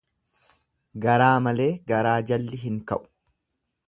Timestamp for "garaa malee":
1.03-1.67